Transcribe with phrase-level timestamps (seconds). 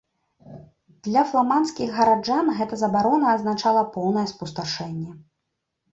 [1.07, 5.11] Для фламандскіх гараджан гэта забарона азначала поўнае спусташэнне.